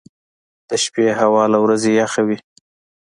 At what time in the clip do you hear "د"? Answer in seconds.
0.69-0.71